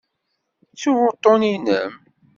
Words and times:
Ttuɣ 0.71 0.97
uṭṭun-inem. 1.07 1.91